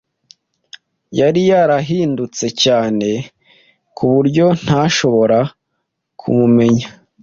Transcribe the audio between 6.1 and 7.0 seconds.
kumumenya.